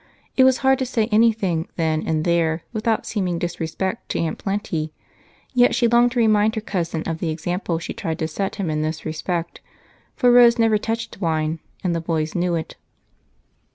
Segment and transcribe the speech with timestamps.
[0.35, 4.91] It was hard to say anything then and there without seeming disrespect to Aunt Plenty,
[5.53, 8.71] yet she longed to remind her cousin of the example she tried to set him
[8.71, 9.61] in this respect,
[10.15, 12.77] for Rose never touched wine, and the boys knew it.